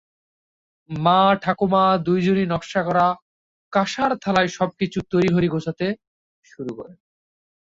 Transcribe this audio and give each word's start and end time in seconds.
মা, 0.89 1.19
ঠাকুমা 1.41 1.83
দুজনই 1.97 2.45
নকশা 2.45 2.81
করা 2.83 3.05
কাঁসার 3.73 4.11
থালায় 4.17 4.47
সবকিছু 4.47 4.99
তড়িঘড়ি 5.11 5.47
গোছাতে 5.47 5.87
শুরু 6.45 6.71
করেন। 6.75 6.97